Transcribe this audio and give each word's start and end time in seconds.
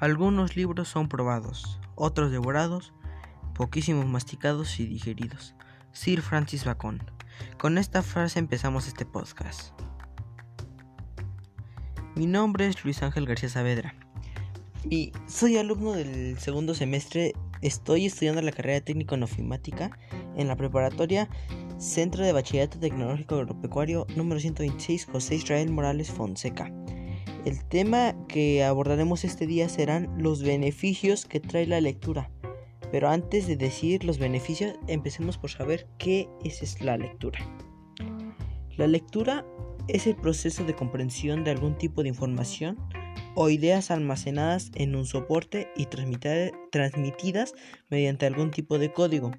Algunos 0.00 0.56
libros 0.56 0.88
son 0.88 1.10
probados, 1.10 1.78
otros 1.94 2.30
devorados, 2.32 2.94
poquísimos 3.54 4.06
masticados 4.06 4.80
y 4.80 4.86
digeridos. 4.86 5.54
Sir 5.92 6.22
Francis 6.22 6.64
Bacon. 6.64 7.02
Con 7.58 7.76
esta 7.76 8.02
frase 8.02 8.38
empezamos 8.38 8.88
este 8.88 9.04
podcast. 9.04 9.78
Mi 12.16 12.26
nombre 12.26 12.66
es 12.66 12.82
Luis 12.82 13.02
Ángel 13.02 13.26
García 13.26 13.50
Saavedra 13.50 13.94
y 14.88 15.12
soy 15.26 15.58
alumno 15.58 15.92
del 15.92 16.38
segundo 16.38 16.74
semestre. 16.74 17.34
Estoy 17.60 18.06
estudiando 18.06 18.40
la 18.40 18.52
carrera 18.52 18.76
de 18.76 18.80
técnico 18.80 19.16
en 19.16 19.24
ofimática 19.24 19.90
en 20.34 20.48
la 20.48 20.56
preparatoria 20.56 21.28
Centro 21.76 22.24
de 22.24 22.32
Bachillerato 22.32 22.78
Tecnológico 22.78 23.34
Agropecuario 23.34 24.06
número 24.16 24.40
126 24.40 25.08
José 25.12 25.34
Israel 25.34 25.70
Morales 25.70 26.10
Fonseca. 26.10 26.72
El 27.44 27.64
tema 27.64 28.14
que 28.28 28.64
abordaremos 28.64 29.24
este 29.24 29.46
día 29.46 29.68
serán 29.68 30.10
los 30.18 30.42
beneficios 30.42 31.24
que 31.24 31.40
trae 31.40 31.66
la 31.66 31.80
lectura. 31.80 32.30
Pero 32.92 33.08
antes 33.08 33.46
de 33.46 33.56
decir 33.56 34.04
los 34.04 34.18
beneficios, 34.18 34.74
empecemos 34.88 35.38
por 35.38 35.50
saber 35.50 35.86
qué 35.98 36.28
es 36.44 36.80
la 36.82 36.96
lectura. 36.96 37.38
La 38.76 38.86
lectura 38.86 39.46
es 39.88 40.06
el 40.06 40.16
proceso 40.16 40.64
de 40.64 40.74
comprensión 40.74 41.44
de 41.44 41.50
algún 41.50 41.76
tipo 41.76 42.02
de 42.02 42.08
información 42.08 42.78
o 43.34 43.48
ideas 43.48 43.90
almacenadas 43.90 44.70
en 44.74 44.96
un 44.96 45.06
soporte 45.06 45.68
y 45.76 45.86
transmitidas 45.86 47.54
mediante 47.88 48.26
algún 48.26 48.50
tipo 48.50 48.78
de 48.78 48.92
código, 48.92 49.30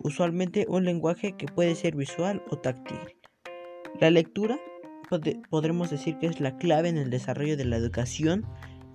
usualmente 0.00 0.66
un 0.68 0.84
lenguaje 0.84 1.36
que 1.36 1.46
puede 1.46 1.74
ser 1.74 1.96
visual 1.96 2.42
o 2.50 2.58
táctil. 2.58 2.98
La 4.00 4.10
lectura 4.10 4.58
podremos 5.50 5.90
decir 5.90 6.18
que 6.18 6.26
es 6.26 6.40
la 6.40 6.56
clave 6.58 6.88
en 6.88 6.98
el 6.98 7.10
desarrollo 7.10 7.56
de 7.56 7.64
la 7.64 7.76
educación 7.76 8.46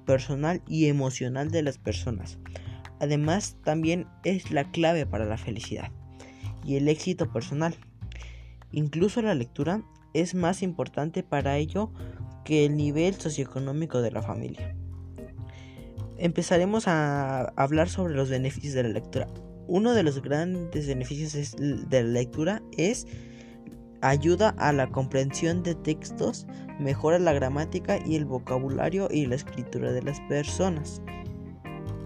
personal 0.06 0.62
y 0.68 0.88
emocional 0.88 1.52
de 1.52 1.64
las 1.64 1.78
personas. 1.78 2.38
Además, 3.00 3.58
también 3.64 4.08
es 4.24 4.52
la 4.52 4.70
clave 4.72 5.06
para 5.06 5.26
la 5.26 5.38
felicidad 5.38 5.92
y 6.64 6.76
el 6.76 6.88
éxito 6.88 7.32
personal. 7.32 7.76
Incluso 8.72 9.22
la 9.22 9.36
lectura 9.36 9.84
es 10.14 10.36
más 10.36 10.62
importante 10.62 11.24
para 11.24 11.58
ello 11.58 11.92
que 12.44 12.66
el 12.66 12.76
nivel 12.78 13.16
socioeconómico 13.16 14.02
de 14.02 14.12
la 14.12 14.22
familia. 14.22 14.76
Empezaremos 16.18 16.88
a 16.88 17.46
hablar 17.56 17.90
sobre 17.90 18.14
los 18.14 18.30
beneficios 18.30 18.74
de 18.74 18.84
la 18.84 18.90
lectura. 18.90 19.28
Uno 19.68 19.94
de 19.94 20.04
los 20.04 20.22
grandes 20.22 20.88
beneficios 20.88 21.56
de 21.58 22.04
la 22.04 22.10
lectura 22.10 22.62
es 22.78 23.08
ayuda 24.02 24.50
a 24.58 24.74
la 24.74 24.90
comprensión 24.90 25.64
de 25.64 25.76
textos, 25.76 26.48
mejora 26.80 27.20
la 27.20 27.34
gramática 27.34 28.00
y 28.06 28.16
el 28.16 28.26
vocabulario 28.26 29.08
y 29.12 29.26
la 29.26 29.36
escritura 29.36 29.92
de 29.92 30.02
las 30.02 30.20
personas. 30.22 31.02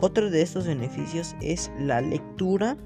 Otro 0.02 0.30
de 0.30 0.42
estos 0.42 0.68
beneficios 0.68 1.36
es 1.42 1.72
la 1.80 2.02
lectura 2.02 2.78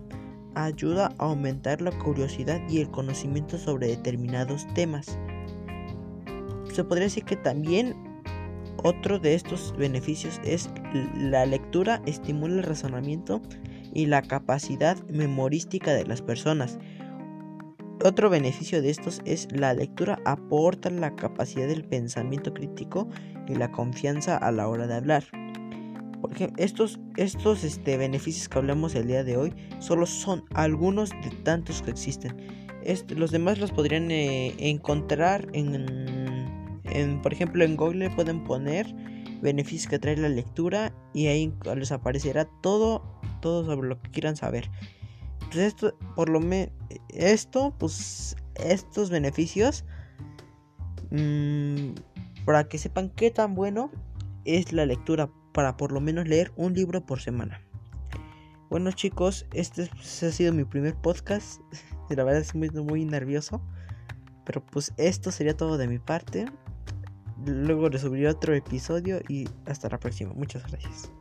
ayuda 0.55 1.13
a 1.17 1.25
aumentar 1.25 1.81
la 1.81 1.91
curiosidad 1.91 2.61
y 2.69 2.81
el 2.81 2.91
conocimiento 2.91 3.57
sobre 3.57 3.87
determinados 3.87 4.67
temas. 4.73 5.17
Se 6.73 6.83
podría 6.83 7.05
decir 7.05 7.23
que 7.23 7.35
también 7.35 7.95
otro 8.83 9.19
de 9.19 9.33
estos 9.33 9.75
beneficios 9.77 10.39
es 10.43 10.69
la 11.17 11.45
lectura 11.45 12.01
estimula 12.05 12.55
el 12.55 12.63
razonamiento 12.63 13.41
y 13.93 14.05
la 14.05 14.21
capacidad 14.21 14.97
memorística 15.07 15.93
de 15.93 16.05
las 16.05 16.21
personas, 16.21 16.77
otro 18.03 18.29
beneficio 18.29 18.81
de 18.81 18.89
estos 18.89 19.21
es 19.25 19.47
la 19.51 19.73
lectura 19.73 20.19
aporta 20.25 20.89
la 20.89 21.15
capacidad 21.15 21.67
del 21.67 21.83
pensamiento 21.83 22.53
crítico 22.53 23.09
y 23.47 23.55
la 23.55 23.71
confianza 23.71 24.37
a 24.37 24.51
la 24.51 24.67
hora 24.67 24.87
de 24.87 24.95
hablar. 24.95 25.23
Porque 26.21 26.51
estos, 26.57 26.99
estos 27.17 27.63
este, 27.63 27.97
beneficios 27.97 28.49
que 28.49 28.57
hablamos 28.57 28.95
el 28.95 29.07
día 29.07 29.23
de 29.23 29.37
hoy 29.37 29.53
solo 29.79 30.05
son 30.05 30.43
algunos 30.53 31.09
de 31.09 31.31
tantos 31.43 31.81
que 31.81 31.91
existen. 31.91 32.35
los 33.15 33.31
demás 33.31 33.59
los 33.59 33.71
podrían 33.71 34.11
eh, 34.11 34.53
encontrar 34.57 35.47
en, 35.53 35.75
en, 36.85 37.21
por 37.21 37.33
ejemplo, 37.33 37.63
en 37.63 37.77
Google 37.77 38.09
pueden 38.09 38.43
poner 38.43 38.93
beneficios 39.41 39.87
que 39.87 39.99
trae 39.99 40.17
la 40.17 40.29
lectura 40.29 40.93
y 41.13 41.27
ahí 41.27 41.53
les 41.75 41.91
aparecerá 41.91 42.45
todo, 42.61 43.03
todo 43.41 43.65
sobre 43.65 43.87
lo 43.87 44.01
que 44.01 44.11
quieran 44.11 44.35
saber. 44.35 44.69
Pues 45.51 45.57
esto, 45.57 45.97
por 46.15 46.29
lo 46.29 46.39
menos, 46.39 46.71
esto, 47.09 47.73
pues, 47.77 48.35
estos 48.55 49.09
beneficios, 49.09 49.83
mmm, 51.11 51.93
para 52.45 52.67
que 52.67 52.77
sepan 52.77 53.09
qué 53.09 53.31
tan 53.31 53.55
bueno 53.55 53.91
es 54.45 54.73
la 54.73 54.85
lectura, 54.85 55.29
para 55.53 55.77
por 55.77 55.91
lo 55.91 56.01
menos 56.01 56.27
leer 56.27 56.51
un 56.55 56.73
libro 56.73 57.05
por 57.05 57.19
semana. 57.19 57.61
Bueno 58.69 58.91
chicos, 58.91 59.47
este 59.53 59.89
ha 59.93 60.31
sido 60.31 60.53
mi 60.53 60.63
primer 60.63 60.95
podcast. 60.95 61.59
La 62.09 62.23
verdad 62.23 62.41
es 62.41 62.53
muy, 62.53 62.69
muy 62.69 63.05
nervioso. 63.05 63.61
Pero 64.45 64.65
pues 64.65 64.93
esto 64.97 65.31
sería 65.31 65.55
todo 65.55 65.77
de 65.77 65.87
mi 65.87 65.99
parte. 65.99 66.45
Luego 67.45 67.89
les 67.89 68.01
subiré 68.01 68.27
otro 68.27 68.53
episodio 68.53 69.21
y 69.27 69.47
hasta 69.65 69.89
la 69.89 69.99
próxima. 69.99 70.33
Muchas 70.33 70.67
gracias. 70.69 71.11